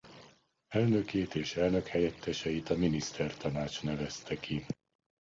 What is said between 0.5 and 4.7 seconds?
Elnökét és elnökhelyetteseit a Minisztertanács nevezte ki.